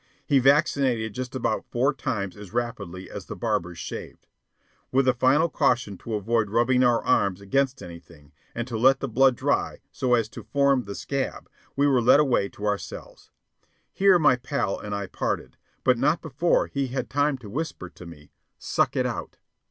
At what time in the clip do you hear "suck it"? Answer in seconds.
18.57-19.05